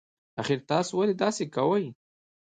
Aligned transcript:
اخر 0.41 0.59
تاسي 0.69 0.91
ولې 0.95 1.13
داسی 1.21 1.45
کوئ 1.55 1.85